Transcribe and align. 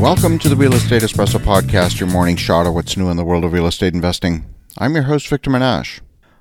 Welcome 0.00 0.38
to 0.40 0.50
the 0.50 0.56
Real 0.56 0.74
Estate 0.74 1.02
Espresso 1.02 1.40
Podcast, 1.40 1.98
your 1.98 2.08
morning 2.10 2.36
shot 2.36 2.66
of 2.66 2.74
what's 2.74 2.98
new 2.98 3.08
in 3.08 3.16
the 3.16 3.24
world 3.24 3.44
of 3.44 3.52
real 3.54 3.66
estate 3.66 3.94
investing. 3.94 4.44
I'm 4.76 4.94
your 4.94 5.04
host, 5.04 5.26
Victor 5.26 5.50
Menasce. 5.50 6.00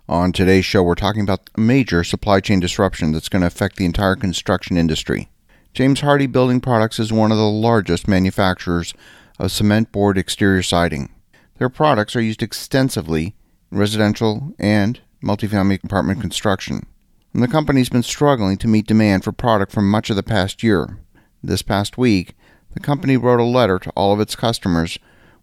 On 0.10 0.34
today's 0.34 0.66
show, 0.66 0.84
we're 0.84 0.96
talking 0.96 1.22
about 1.22 1.50
a 1.56 1.62
major 1.62 2.04
supply 2.04 2.42
chain 2.42 2.60
disruption 2.60 3.14
that's 3.14 3.30
going 3.30 3.42
to 3.42 3.48
affect 3.48 3.78
the 3.78 3.86
entire 3.86 4.18
construction 4.18 4.78
industry. 4.78 5.30
James 5.74 6.02
Hardie 6.02 6.32
Building 6.32 6.60
Products 6.60 7.00
is 7.00 7.14
one 7.14 7.32
of 7.32 7.38
the 7.38 7.50
largest 7.50 8.08
manufacturers 8.08 8.94
of 9.40 9.52
cement 9.52 9.92
board 9.92 10.18
exterior 10.18 10.62
siding. 10.62 11.10
Their 11.58 11.70
products 11.70 12.16
are 12.16 12.22
used 12.22 12.44
extensively 12.44 13.36
in 13.72 13.78
residential 13.78 14.54
and 14.60 15.00
multifamily 15.24 15.82
apartment 15.82 16.20
construction. 16.20 16.86
And 17.34 17.42
the 17.42 17.48
company's 17.48 17.90
been 17.90 18.04
struggling 18.04 18.58
to 18.58 18.68
meet 18.68 18.86
demand 18.86 19.24
for 19.24 19.32
product 19.32 19.72
for 19.72 19.82
much 19.82 20.10
of 20.10 20.18
the 20.18 20.24
past 20.24 20.62
year. 20.62 21.00
This 21.42 21.62
past 21.62 21.98
week, 21.98 22.36
the 22.76 22.82
company 22.82 23.18
wrote 23.18 23.40
a 23.40 23.44
letter 23.44 23.80
to 23.80 23.90
all 23.92 24.14
of 24.14 24.20
its 24.20 24.36
customers 24.36 25.00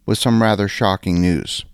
with 0.07 0.19
some 0.19 0.41
rather 0.41 0.69
shocking 0.69 1.21
news. 1.21 1.65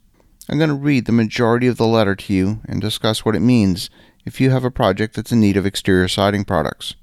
I'm 0.48 0.56
going 0.56 0.69
to 0.70 0.74
read 0.74 1.05
the 1.05 1.12
majority 1.12 1.66
of 1.66 1.77
the 1.77 1.87
letter 1.87 2.16
to 2.16 2.33
you 2.33 2.60
and 2.66 2.80
discuss 2.80 3.24
what 3.24 3.37
it 3.37 3.41
means 3.41 3.91
if 4.24 4.41
you 4.41 4.50
have 4.50 4.64
a 4.64 4.70
project 4.70 5.16
that's 5.16 5.33
in 5.33 5.41
need 5.41 5.56
of 5.56 5.66
exterior 5.66 6.09
siding 6.09 6.45
products. 6.45 6.95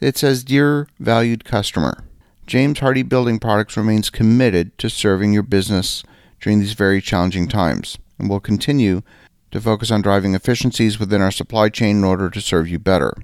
It 0.00 0.16
says, 0.16 0.44
Dear 0.44 0.88
valued 0.98 1.44
customer, 1.44 2.04
James 2.46 2.80
Hardie 2.80 3.08
Building 3.08 3.38
Products 3.38 3.76
remains 3.76 4.10
committed 4.10 4.76
to 4.78 4.88
serving 4.88 5.32
your 5.32 5.42
business 5.42 6.02
during 6.40 6.60
these 6.60 6.74
very 6.74 7.00
challenging 7.00 7.48
times 7.48 7.98
and 8.18 8.28
will 8.28 8.40
continue 8.40 9.02
to 9.50 9.60
focus 9.60 9.90
on 9.90 10.02
driving 10.02 10.34
efficiencies 10.34 10.98
within 10.98 11.20
our 11.20 11.30
supply 11.30 11.68
chain 11.68 11.98
in 11.98 12.04
order 12.04 12.30
to 12.30 12.40
serve 12.40 12.68
you 12.68 12.78
better. 12.78 13.14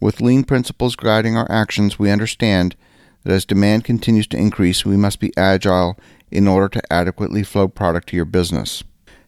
With 0.00 0.20
lean 0.20 0.44
principles 0.44 0.96
guiding 0.96 1.36
our 1.36 1.50
actions, 1.50 1.98
we 1.98 2.10
understand 2.10 2.76
that 3.24 3.32
as 3.32 3.44
demand 3.44 3.84
continues 3.84 4.26
to 4.28 4.36
increase, 4.36 4.84
we 4.84 4.96
must 4.96 5.20
be 5.20 5.36
agile 5.36 5.98
in 6.30 6.46
order 6.46 6.68
to 6.68 6.92
adequately 6.92 7.42
flow 7.42 7.68
product 7.68 8.08
to 8.08 8.16
your 8.16 8.24
business. 8.24 8.82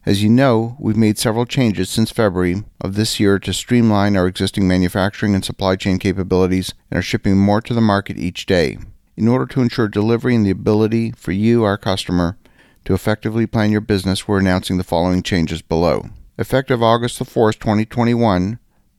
As 0.06 0.23
you 0.23 0.31
know, 0.31 0.77
we've 0.78 0.97
made 0.97 1.19
several 1.19 1.45
changes 1.45 1.91
since 1.91 2.11
February 2.11 2.65
of 2.81 2.95
this 2.95 3.20
year 3.20 3.39
to 3.39 3.53
streamline 3.53 4.17
our 4.17 4.27
existing 4.27 4.67
manufacturing 4.67 5.34
and 5.34 5.45
supply 5.45 5.77
chain 5.77 5.98
capabilities 5.98 6.73
and 6.91 6.98
are 6.98 7.03
shipping 7.03 7.37
more 7.37 7.61
to 7.61 7.75
the 7.75 7.83
market 7.83 8.19
each 8.19 8.47
day. 8.47 8.78
In 9.17 9.28
order 9.28 9.45
to 9.47 9.61
ensure 9.61 9.89
delivery 9.89 10.34
and 10.34 10.47
the 10.47 10.50
ability 10.50 11.12
for 11.12 11.33
you, 11.33 11.65
our 11.65 11.77
customer, 11.77 12.39
to 12.87 12.95
effectively 12.95 13.47
plan 13.47 13.70
your 13.70 13.83
business, 13.83 14.27
we're 14.27 14.39
announcing 14.39 14.78
the 14.78 14.84
following 14.84 15.22
changes 15.22 15.61
below. 15.61 16.06
Effective 16.39 16.83
August 16.83 17.19
the 17.19 17.27
4th, 17.27 17.59
2021, 17.59 18.59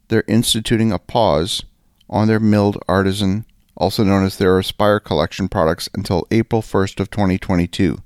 they're 0.10 0.24
instituting 0.28 0.92
a 0.92 1.00
pause 1.00 1.64
on 2.08 2.28
their 2.28 2.40
milled 2.40 2.78
artisan 2.88 3.46
also 3.82 4.04
known 4.04 4.24
as 4.24 4.38
their 4.38 4.60
Aspyre 4.60 5.04
Collection 5.04 5.50
products, 5.50 5.90
until 5.96 6.28
April 6.30 6.62
1st 6.62 7.00
of 7.00 7.10
2022, 7.10 7.98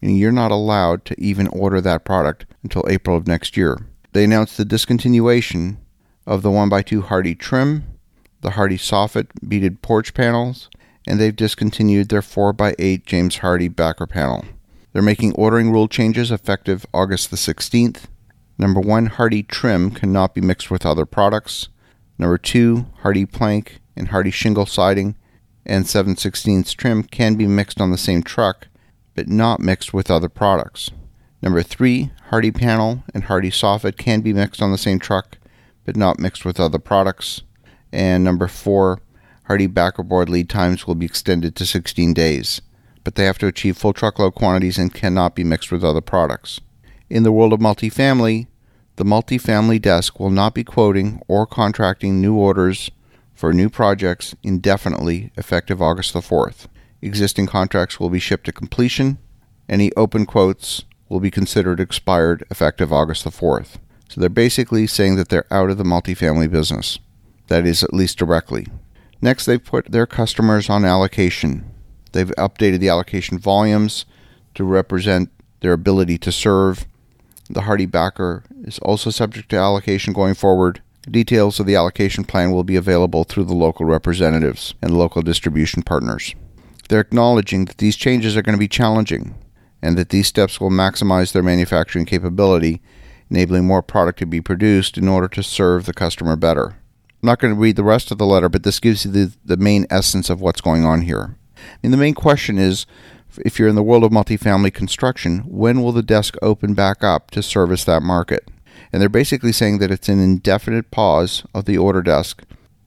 meaning 0.00 0.16
you're 0.16 0.30
not 0.30 0.52
allowed 0.52 1.04
to 1.06 1.20
even 1.20 1.48
order 1.48 1.80
that 1.80 2.04
product 2.04 2.46
until 2.62 2.84
April 2.88 3.16
of 3.16 3.26
next 3.26 3.56
year. 3.56 3.84
They 4.12 4.22
announced 4.22 4.56
the 4.56 4.64
discontinuation 4.64 5.78
of 6.24 6.42
the 6.42 6.50
1x2 6.50 7.08
Hardie 7.08 7.36
trim, 7.36 7.82
the 8.42 8.50
Hardie 8.50 8.78
soffit 8.78 9.26
beaded 9.46 9.82
porch 9.82 10.14
panels, 10.14 10.70
and 11.04 11.18
they've 11.18 11.34
discontinued 11.34 12.10
their 12.10 12.22
4x8 12.22 13.04
James 13.04 13.38
Hardie 13.38 13.74
backer 13.74 14.06
panel. 14.06 14.44
They're 14.92 15.02
making 15.02 15.32
ordering 15.32 15.72
rule 15.72 15.88
changes 15.88 16.30
effective 16.30 16.86
August 16.94 17.32
the 17.32 17.36
16th. 17.36 18.04
Number 18.56 18.78
one, 18.78 19.08
Hardie 19.08 19.48
trim 19.48 19.90
cannot 19.90 20.32
be 20.32 20.40
mixed 20.40 20.70
with 20.70 20.86
other 20.86 21.04
products. 21.04 21.68
Number 22.18 22.38
two, 22.38 22.86
Hardie 23.02 23.30
plank 23.30 23.80
and 23.96 24.10
Hardie 24.10 24.32
shingle 24.32 24.66
siding 24.66 25.16
and 25.66 25.86
7 25.86 26.16
16 26.16 26.64
trim 26.64 27.02
can 27.02 27.34
be 27.34 27.46
mixed 27.46 27.80
on 27.80 27.90
the 27.90 27.98
same 27.98 28.22
truck, 28.22 28.68
but 29.14 29.28
not 29.28 29.60
mixed 29.60 29.94
with 29.94 30.10
other 30.10 30.28
products. 30.28 30.90
Number 31.42 31.62
3, 31.62 32.10
Hardie 32.30 32.54
panel 32.54 33.02
and 33.12 33.24
Hardie 33.24 33.52
soffit 33.52 33.96
can 33.96 34.20
be 34.20 34.32
mixed 34.32 34.62
on 34.62 34.72
the 34.72 34.78
same 34.78 34.98
truck, 34.98 35.38
but 35.84 35.96
not 35.96 36.18
mixed 36.18 36.44
with 36.44 36.58
other 36.58 36.78
products. 36.78 37.42
And 37.92 38.24
number 38.24 38.48
4, 38.48 39.00
Hardie 39.48 39.72
backerboard 39.72 40.28
lead 40.28 40.48
times 40.48 40.86
will 40.86 40.94
be 40.94 41.06
extended 41.06 41.54
to 41.56 41.66
16 41.66 42.14
days, 42.14 42.62
but 43.04 43.14
they 43.14 43.24
have 43.24 43.38
to 43.38 43.46
achieve 43.46 43.76
full 43.76 43.92
truckload 43.92 44.34
quantities 44.34 44.78
and 44.78 44.94
cannot 44.94 45.34
be 45.34 45.44
mixed 45.44 45.70
with 45.70 45.84
other 45.84 46.00
products. 46.00 46.60
In 47.10 47.22
the 47.22 47.32
world 47.32 47.52
of 47.52 47.60
multifamily, 47.60 48.46
the 48.96 49.04
multifamily 49.04 49.82
desk 49.82 50.18
will 50.18 50.30
not 50.30 50.54
be 50.54 50.64
quoting 50.64 51.20
or 51.28 51.46
contracting 51.46 52.20
new 52.20 52.34
orders 52.34 52.90
for 53.34 53.52
new 53.52 53.68
projects 53.68 54.34
indefinitely 54.42 55.30
effective 55.36 55.82
August 55.82 56.12
the 56.12 56.20
4th. 56.20 56.66
Existing 57.02 57.46
contracts 57.46 58.00
will 58.00 58.10
be 58.10 58.18
shipped 58.18 58.46
to 58.46 58.52
completion. 58.52 59.18
Any 59.68 59.92
open 59.94 60.24
quotes 60.24 60.84
will 61.08 61.20
be 61.20 61.30
considered 61.30 61.80
expired 61.80 62.44
effective 62.50 62.92
August 62.92 63.24
the 63.24 63.30
4th. 63.30 63.76
So 64.08 64.20
they're 64.20 64.30
basically 64.30 64.86
saying 64.86 65.16
that 65.16 65.28
they're 65.28 65.52
out 65.52 65.70
of 65.70 65.78
the 65.78 65.84
multifamily 65.84 66.50
business. 66.50 66.98
That 67.48 67.66
is, 67.66 67.82
at 67.82 67.92
least 67.92 68.18
directly. 68.18 68.68
Next, 69.20 69.44
they've 69.44 69.62
put 69.62 69.90
their 69.90 70.06
customers 70.06 70.70
on 70.70 70.84
allocation. 70.84 71.70
They've 72.12 72.32
updated 72.38 72.80
the 72.80 72.88
allocation 72.88 73.38
volumes 73.38 74.06
to 74.54 74.64
represent 74.64 75.30
their 75.60 75.72
ability 75.72 76.18
to 76.18 76.32
serve. 76.32 76.86
The 77.50 77.62
Hardie 77.62 77.90
Backer 77.90 78.44
is 78.62 78.78
also 78.78 79.10
subject 79.10 79.50
to 79.50 79.56
allocation 79.56 80.12
going 80.12 80.34
forward, 80.34 80.80
Details 81.10 81.60
of 81.60 81.66
the 81.66 81.76
allocation 81.76 82.24
plan 82.24 82.50
will 82.50 82.64
be 82.64 82.76
available 82.76 83.24
through 83.24 83.44
the 83.44 83.54
local 83.54 83.84
representatives 83.84 84.74
and 84.80 84.96
local 84.96 85.20
distribution 85.20 85.82
partners. 85.82 86.34
They're 86.88 87.00
acknowledging 87.00 87.66
that 87.66 87.78
these 87.78 87.96
changes 87.96 88.36
are 88.36 88.42
going 88.42 88.56
to 88.56 88.60
be 88.60 88.68
challenging 88.68 89.34
and 89.82 89.98
that 89.98 90.08
these 90.08 90.26
steps 90.26 90.60
will 90.60 90.70
maximize 90.70 91.32
their 91.32 91.42
manufacturing 91.42 92.06
capability, 92.06 92.80
enabling 93.28 93.66
more 93.66 93.82
product 93.82 94.18
to 94.20 94.26
be 94.26 94.40
produced 94.40 94.96
in 94.96 95.06
order 95.06 95.28
to 95.28 95.42
serve 95.42 95.84
the 95.84 95.92
customer 95.92 96.36
better. 96.36 96.76
I'm 97.22 97.26
not 97.26 97.38
going 97.38 97.54
to 97.54 97.60
read 97.60 97.76
the 97.76 97.84
rest 97.84 98.10
of 98.10 98.16
the 98.16 98.26
letter, 98.26 98.48
but 98.48 98.62
this 98.62 98.80
gives 98.80 99.04
you 99.04 99.10
the, 99.10 99.32
the 99.44 99.58
main 99.58 99.86
essence 99.90 100.30
of 100.30 100.40
what's 100.40 100.62
going 100.62 100.86
on 100.86 101.02
here. 101.02 101.36
And 101.82 101.92
the 101.92 101.98
main 101.98 102.14
question 102.14 102.58
is 102.58 102.86
if 103.44 103.58
you're 103.58 103.68
in 103.68 103.74
the 103.74 103.82
world 103.82 104.04
of 104.04 104.10
multifamily 104.10 104.72
construction, 104.72 105.40
when 105.40 105.82
will 105.82 105.92
the 105.92 106.02
desk 106.02 106.36
open 106.40 106.72
back 106.72 107.04
up 107.04 107.30
to 107.32 107.42
service 107.42 107.84
that 107.84 108.02
market? 108.02 108.48
And 108.92 109.00
they're 109.00 109.08
basically 109.08 109.52
saying 109.52 109.78
that 109.78 109.90
it's 109.90 110.08
an 110.08 110.20
indefinite 110.20 110.90
pause 110.90 111.44
of 111.54 111.64
the 111.64 111.78
order 111.78 112.02
desk, 112.02 112.42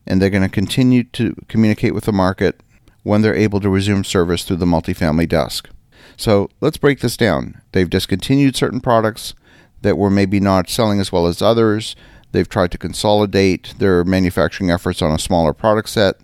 and 0.06 0.22
they're 0.22 0.30
going 0.30 0.44
to 0.44 0.50
continue 0.50 1.04
to 1.04 1.36
communicate 1.48 1.94
with 1.94 2.06
the 2.06 2.14
market 2.14 2.62
when 3.04 3.22
they're 3.22 3.36
able 3.36 3.60
to 3.60 3.70
resume 3.70 4.04
service 4.04 4.44
through 4.44 4.58
the 4.58 4.66
multifamily 4.66 5.28
desk. 5.28 5.70
So 6.16 6.50
let's 6.62 6.78
break 6.78 7.00
this 7.02 7.18
down. 7.18 7.62
They've 7.72 7.90
discontinued 7.90 8.56
certain 8.56 8.82
products 8.82 9.34
that 9.82 9.98
were 9.98 10.10
maybe 10.10 10.40
not 10.40 10.70
selling 10.70 11.00
as 11.00 11.12
well 11.12 11.28
as 11.28 11.42
others. 11.42 11.96
They've 12.32 12.50
tried 12.50 12.72
to 12.72 12.78
consolidate 12.78 13.76
their 13.78 14.04
manufacturing 14.04 14.72
efforts 14.72 15.02
on 15.02 15.12
a 15.12 15.20
smaller 15.20 15.54
product 15.54 15.90
set. 15.90 16.16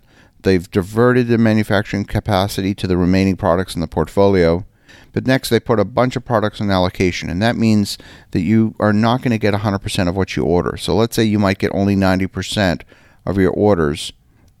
They've 0.42 0.70
diverted 0.70 1.28
the 1.28 1.38
manufacturing 1.38 2.04
capacity 2.04 2.74
to 2.74 2.86
the 2.86 2.96
remaining 2.96 3.36
products 3.36 3.74
in 3.74 3.80
the 3.80 3.86
portfolio. 3.86 4.66
But 5.14 5.28
next, 5.28 5.48
they 5.48 5.60
put 5.60 5.78
a 5.78 5.84
bunch 5.84 6.16
of 6.16 6.24
products 6.24 6.60
on 6.60 6.72
allocation, 6.72 7.30
and 7.30 7.40
that 7.40 7.54
means 7.56 7.96
that 8.32 8.42
you 8.42 8.74
are 8.80 8.92
not 8.92 9.22
going 9.22 9.30
to 9.30 9.38
get 9.38 9.54
100% 9.54 10.08
of 10.08 10.16
what 10.16 10.36
you 10.36 10.44
order. 10.44 10.76
So 10.76 10.94
let's 10.96 11.14
say 11.14 11.22
you 11.22 11.38
might 11.38 11.60
get 11.60 11.72
only 11.72 11.94
90% 11.94 12.82
of 13.24 13.38
your 13.38 13.52
orders, 13.52 14.12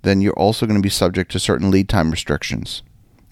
then 0.02 0.20
you're 0.20 0.38
also 0.38 0.64
going 0.64 0.78
to 0.78 0.82
be 0.82 0.88
subject 0.88 1.32
to 1.32 1.40
certain 1.40 1.72
lead 1.72 1.88
time 1.88 2.12
restrictions. 2.12 2.82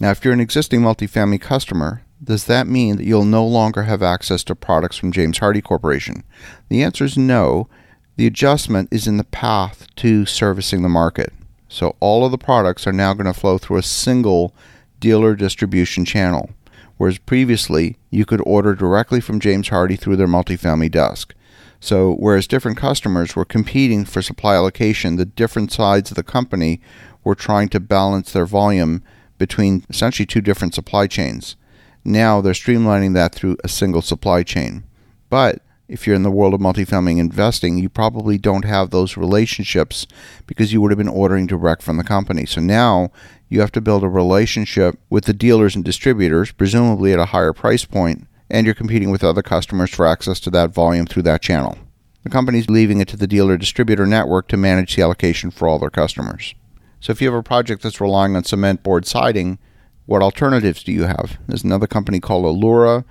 Now, 0.00 0.10
if 0.10 0.24
you're 0.24 0.34
an 0.34 0.40
existing 0.40 0.80
multifamily 0.80 1.40
customer, 1.40 2.02
does 2.22 2.46
that 2.46 2.66
mean 2.66 2.96
that 2.96 3.06
you'll 3.06 3.24
no 3.24 3.46
longer 3.46 3.84
have 3.84 4.02
access 4.02 4.42
to 4.44 4.56
products 4.56 4.96
from 4.96 5.12
James 5.12 5.38
Hardie 5.38 5.62
Corporation? 5.62 6.24
The 6.70 6.82
answer 6.82 7.04
is 7.04 7.16
no. 7.16 7.68
The 8.16 8.26
adjustment 8.26 8.88
is 8.90 9.06
in 9.06 9.16
the 9.16 9.24
path 9.24 9.86
to 9.96 10.26
servicing 10.26 10.82
the 10.82 10.88
market. 10.88 11.32
So 11.68 11.94
all 12.00 12.24
of 12.24 12.32
the 12.32 12.38
products 12.38 12.84
are 12.84 12.92
now 12.92 13.14
going 13.14 13.32
to 13.32 13.38
flow 13.38 13.58
through 13.58 13.78
a 13.78 13.82
single 13.82 14.52
dealer 14.98 15.36
distribution 15.36 16.04
channel 16.04 16.50
whereas 16.96 17.18
previously 17.18 17.96
you 18.10 18.24
could 18.24 18.42
order 18.46 18.74
directly 18.74 19.20
from 19.20 19.40
James 19.40 19.68
Hardie 19.68 19.98
through 19.98 20.16
their 20.16 20.26
multifamily 20.26 20.90
desk. 20.90 21.34
So, 21.80 22.14
whereas 22.14 22.46
different 22.46 22.78
customers 22.78 23.34
were 23.34 23.44
competing 23.44 24.04
for 24.04 24.22
supply 24.22 24.54
allocation, 24.54 25.16
the 25.16 25.24
different 25.24 25.72
sides 25.72 26.10
of 26.10 26.16
the 26.16 26.22
company 26.22 26.80
were 27.24 27.34
trying 27.34 27.68
to 27.70 27.80
balance 27.80 28.32
their 28.32 28.46
volume 28.46 29.02
between 29.38 29.84
essentially 29.90 30.26
two 30.26 30.40
different 30.40 30.74
supply 30.74 31.08
chains. 31.08 31.56
Now 32.04 32.40
they're 32.40 32.52
streamlining 32.52 33.14
that 33.14 33.34
through 33.34 33.56
a 33.64 33.68
single 33.68 34.02
supply 34.02 34.42
chain. 34.42 34.84
But 35.28 35.62
if 35.88 36.06
you're 36.06 36.16
in 36.16 36.22
the 36.22 36.30
world 36.30 36.54
of 36.54 36.60
multifamily 36.60 37.18
investing, 37.18 37.78
you 37.78 37.88
probably 37.88 38.38
don't 38.38 38.64
have 38.64 38.90
those 38.90 39.16
relationships 39.16 40.06
because 40.46 40.72
you 40.72 40.80
would 40.80 40.90
have 40.90 40.98
been 40.98 41.08
ordering 41.08 41.46
direct 41.46 41.82
from 41.82 41.96
the 41.96 42.04
company. 42.04 42.46
So 42.46 42.60
now 42.60 43.10
you 43.52 43.60
have 43.60 43.72
to 43.72 43.82
build 43.82 44.02
a 44.02 44.08
relationship 44.08 44.98
with 45.10 45.26
the 45.26 45.34
dealers 45.34 45.76
and 45.76 45.84
distributors, 45.84 46.50
presumably 46.52 47.12
at 47.12 47.18
a 47.18 47.26
higher 47.26 47.52
price 47.52 47.84
point, 47.84 48.26
and 48.48 48.64
you're 48.64 48.74
competing 48.74 49.10
with 49.10 49.22
other 49.22 49.42
customers 49.42 49.90
for 49.90 50.06
access 50.06 50.40
to 50.40 50.48
that 50.48 50.70
volume 50.70 51.04
through 51.04 51.22
that 51.22 51.42
channel. 51.42 51.76
The 52.22 52.30
company's 52.30 52.70
leaving 52.70 53.02
it 53.02 53.08
to 53.08 53.16
the 53.18 53.26
dealer 53.26 53.58
distributor 53.58 54.06
network 54.06 54.48
to 54.48 54.56
manage 54.56 54.96
the 54.96 55.02
allocation 55.02 55.50
for 55.50 55.68
all 55.68 55.78
their 55.78 55.90
customers. 55.90 56.54
So 56.98 57.10
if 57.10 57.20
you 57.20 57.28
have 57.28 57.38
a 57.38 57.42
project 57.42 57.82
that's 57.82 58.00
relying 58.00 58.36
on 58.36 58.44
cement 58.44 58.82
board 58.82 59.04
siding, 59.04 59.58
what 60.06 60.22
alternatives 60.22 60.82
do 60.82 60.90
you 60.90 61.02
have? 61.02 61.38
There's 61.46 61.64
another 61.64 61.86
company 61.86 62.20
called 62.20 62.46
Allura. 62.46 63.04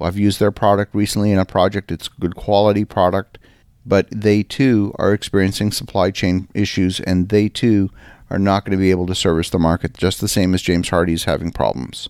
I've 0.00 0.18
used 0.18 0.40
their 0.40 0.50
product 0.50 0.92
recently 0.92 1.30
in 1.30 1.38
a 1.38 1.44
project. 1.44 1.92
It's 1.92 2.08
a 2.08 2.20
good 2.20 2.34
quality 2.34 2.84
product, 2.84 3.38
but 3.86 4.08
they 4.10 4.42
too 4.42 4.92
are 4.98 5.12
experiencing 5.12 5.70
supply 5.70 6.10
chain 6.10 6.48
issues 6.52 6.98
and 6.98 7.28
they 7.28 7.48
too 7.48 7.90
are 8.34 8.38
not 8.38 8.64
going 8.64 8.76
to 8.76 8.82
be 8.82 8.90
able 8.90 9.06
to 9.06 9.14
service 9.14 9.48
the 9.48 9.58
market 9.58 9.96
just 9.96 10.20
the 10.20 10.28
same 10.28 10.54
as 10.54 10.62
James 10.62 10.90
Hardie 10.90 11.14
is 11.14 11.24
having 11.24 11.52
problems. 11.52 12.08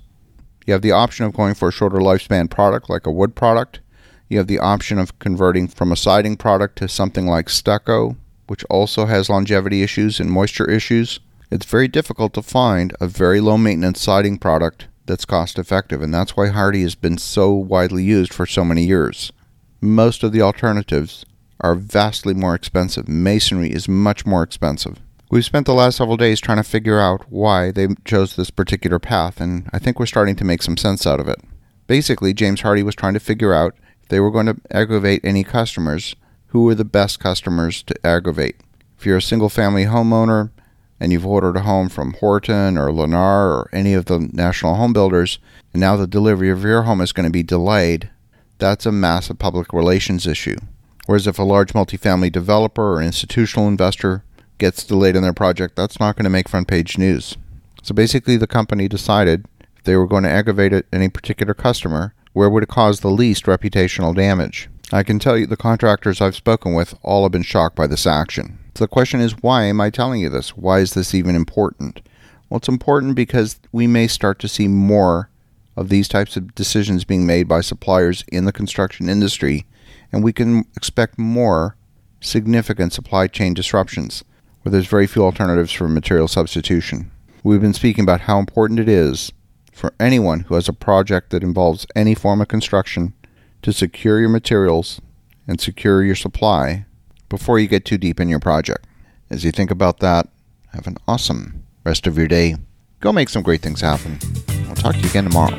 You 0.66 0.72
have 0.72 0.82
the 0.82 0.92
option 0.92 1.26
of 1.26 1.34
going 1.34 1.54
for 1.54 1.68
a 1.68 1.72
shorter 1.72 1.98
lifespan 1.98 2.50
product 2.50 2.88
like 2.88 3.06
a 3.06 3.12
wood 3.12 3.34
product. 3.36 3.80
You 4.28 4.38
have 4.38 4.46
the 4.46 4.58
option 4.58 4.98
of 4.98 5.18
converting 5.18 5.68
from 5.68 5.92
a 5.92 5.96
siding 5.96 6.36
product 6.36 6.76
to 6.78 6.88
something 6.88 7.26
like 7.26 7.50
stucco, 7.50 8.16
which 8.46 8.64
also 8.70 9.04
has 9.04 9.28
longevity 9.28 9.82
issues 9.82 10.18
and 10.18 10.30
moisture 10.30 10.68
issues. 10.68 11.20
It's 11.50 11.66
very 11.66 11.88
difficult 11.88 12.32
to 12.34 12.42
find 12.42 12.94
a 13.00 13.06
very 13.06 13.40
low 13.40 13.58
maintenance 13.58 14.00
siding 14.00 14.38
product 14.38 14.88
that's 15.04 15.26
cost 15.26 15.58
effective, 15.58 16.00
and 16.00 16.14
that's 16.14 16.36
why 16.36 16.48
Hardie 16.48 16.82
has 16.82 16.94
been 16.94 17.18
so 17.18 17.52
widely 17.52 18.02
used 18.02 18.32
for 18.32 18.46
so 18.46 18.64
many 18.64 18.84
years. 18.84 19.30
Most 19.82 20.22
of 20.22 20.32
the 20.32 20.40
alternatives 20.40 21.26
are 21.60 21.74
vastly 21.74 22.32
more 22.32 22.54
expensive. 22.54 23.06
Masonry 23.06 23.70
is 23.70 23.86
much 23.86 24.24
more 24.24 24.42
expensive. 24.42 24.98
We've 25.30 25.44
spent 25.44 25.66
the 25.66 25.74
last 25.74 25.96
several 25.96 26.16
days 26.16 26.40
trying 26.40 26.58
to 26.58 26.62
figure 26.62 27.00
out 27.00 27.30
why 27.30 27.70
they 27.70 27.88
chose 28.04 28.36
this 28.36 28.50
particular 28.50 28.98
path, 28.98 29.40
and 29.40 29.68
I 29.72 29.78
think 29.78 29.98
we're 29.98 30.06
starting 30.06 30.36
to 30.36 30.44
make 30.44 30.62
some 30.62 30.76
sense 30.76 31.06
out 31.06 31.18
of 31.18 31.28
it. 31.28 31.40
Basically, 31.86 32.34
James 32.34 32.60
Hardie 32.62 32.84
was 32.84 32.94
trying 32.94 33.14
to 33.14 33.20
figure 33.20 33.54
out 33.54 33.74
if 34.02 34.08
they 34.08 34.20
were 34.20 34.30
going 34.30 34.46
to 34.46 34.60
aggravate 34.70 35.24
any 35.24 35.42
customers, 35.42 36.14
who 36.48 36.64
were 36.64 36.74
the 36.74 36.84
best 36.84 37.18
customers 37.18 37.82
to 37.82 38.06
aggravate. 38.06 38.56
If 38.98 39.06
you're 39.06 39.16
a 39.16 39.22
single 39.22 39.48
family 39.48 39.86
homeowner 39.86 40.50
and 41.00 41.10
you've 41.10 41.26
ordered 41.26 41.56
a 41.56 41.62
home 41.62 41.88
from 41.88 42.12
Horton 42.14 42.78
or 42.78 42.90
Lennar 42.90 43.50
or 43.50 43.70
any 43.72 43.92
of 43.94 44.04
the 44.04 44.30
national 44.32 44.76
home 44.76 44.92
builders, 44.92 45.38
and 45.72 45.80
now 45.80 45.96
the 45.96 46.06
delivery 46.06 46.50
of 46.50 46.62
your 46.62 46.82
home 46.82 47.00
is 47.00 47.12
going 47.12 47.24
to 47.24 47.32
be 47.32 47.42
delayed, 47.42 48.10
that's 48.58 48.86
a 48.86 48.92
massive 48.92 49.38
public 49.38 49.72
relations 49.72 50.26
issue. 50.26 50.58
Whereas 51.06 51.26
if 51.26 51.38
a 51.38 51.42
large 51.42 51.72
multifamily 51.72 52.30
developer 52.30 52.94
or 52.94 53.02
institutional 53.02 53.68
investor 53.68 54.22
gets 54.64 54.82
delayed 54.82 55.14
in 55.14 55.22
their 55.22 55.34
project, 55.34 55.76
that's 55.76 56.00
not 56.00 56.16
going 56.16 56.24
to 56.24 56.30
make 56.30 56.48
front 56.48 56.66
page 56.66 56.96
news. 56.96 57.36
So 57.82 57.94
basically, 57.94 58.38
the 58.38 58.46
company 58.46 58.88
decided 58.88 59.44
if 59.76 59.84
they 59.84 59.94
were 59.94 60.06
going 60.06 60.22
to 60.22 60.30
aggravate 60.30 60.86
any 60.90 61.10
particular 61.10 61.52
customer, 61.52 62.14
where 62.32 62.48
would 62.48 62.62
it 62.62 62.70
cause 62.70 63.00
the 63.00 63.10
least 63.10 63.44
reputational 63.44 64.14
damage? 64.14 64.70
I 64.90 65.02
can 65.02 65.18
tell 65.18 65.36
you 65.36 65.46
the 65.46 65.58
contractors 65.58 66.22
I've 66.22 66.34
spoken 66.34 66.72
with 66.72 66.94
all 67.02 67.24
have 67.24 67.32
been 67.32 67.42
shocked 67.42 67.76
by 67.76 67.86
this 67.86 68.06
action. 68.06 68.58
So 68.74 68.84
the 68.84 68.88
question 68.88 69.20
is, 69.20 69.42
why 69.42 69.64
am 69.64 69.82
I 69.82 69.90
telling 69.90 70.22
you 70.22 70.30
this? 70.30 70.56
Why 70.56 70.78
is 70.78 70.94
this 70.94 71.14
even 71.14 71.36
important? 71.36 72.00
Well, 72.48 72.56
it's 72.56 72.66
important 72.66 73.16
because 73.16 73.60
we 73.70 73.86
may 73.86 74.06
start 74.06 74.38
to 74.38 74.48
see 74.48 74.66
more 74.66 75.28
of 75.76 75.90
these 75.90 76.08
types 76.08 76.38
of 76.38 76.54
decisions 76.54 77.04
being 77.04 77.26
made 77.26 77.46
by 77.46 77.60
suppliers 77.60 78.24
in 78.32 78.46
the 78.46 78.52
construction 78.60 79.10
industry, 79.10 79.66
and 80.10 80.24
we 80.24 80.32
can 80.32 80.64
expect 80.74 81.18
more 81.18 81.76
significant 82.22 82.94
supply 82.94 83.26
chain 83.26 83.52
disruptions 83.52 84.24
where 84.64 84.72
there's 84.72 84.86
very 84.86 85.06
few 85.06 85.22
alternatives 85.22 85.72
for 85.72 85.88
material 85.88 86.26
substitution. 86.26 87.10
We've 87.42 87.60
been 87.60 87.74
speaking 87.74 88.02
about 88.02 88.22
how 88.22 88.38
important 88.38 88.80
it 88.80 88.88
is 88.88 89.30
for 89.72 89.92
anyone 90.00 90.40
who 90.40 90.54
has 90.54 90.68
a 90.68 90.72
project 90.72 91.30
that 91.30 91.42
involves 91.42 91.86
any 91.94 92.14
form 92.14 92.40
of 92.40 92.48
construction 92.48 93.12
to 93.60 93.72
secure 93.72 94.20
your 94.20 94.30
materials 94.30 95.02
and 95.46 95.60
secure 95.60 96.02
your 96.02 96.14
supply 96.14 96.86
before 97.28 97.58
you 97.58 97.68
get 97.68 97.84
too 97.84 97.98
deep 97.98 98.18
in 98.18 98.30
your 98.30 98.40
project. 98.40 98.86
As 99.28 99.44
you 99.44 99.52
think 99.52 99.70
about 99.70 99.98
that, 99.98 100.28
have 100.72 100.86
an 100.86 100.96
awesome 101.06 101.64
rest 101.84 102.06
of 102.06 102.16
your 102.16 102.28
day. 102.28 102.56
Go 103.00 103.12
make 103.12 103.28
some 103.28 103.42
great 103.42 103.60
things 103.60 103.82
happen. 103.82 104.18
I'll 104.68 104.74
talk 104.74 104.94
to 104.94 105.00
you 105.00 105.08
again 105.10 105.24
tomorrow. 105.24 105.56